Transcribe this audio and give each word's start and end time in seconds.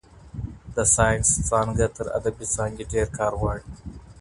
د 0.75 0.77
ساینس 0.95 1.29
څانګه 1.49 1.85
تر 1.97 2.05
ادبي 2.17 2.45
څانګې 2.55 2.83
ډېر 2.93 3.07
کار 3.17 3.31
غواړي. 3.41 3.65